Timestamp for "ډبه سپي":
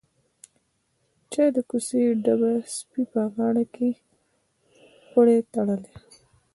2.23-3.03